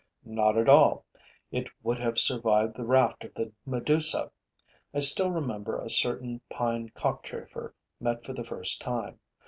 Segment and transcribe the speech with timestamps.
[0.25, 1.05] Not at all.
[1.51, 4.31] It would have survived the raft of the Medusa.
[4.95, 9.19] I still remember a certain pine cockchafer met for the first time.